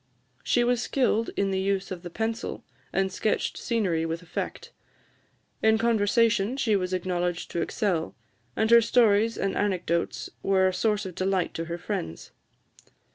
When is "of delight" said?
11.05-11.53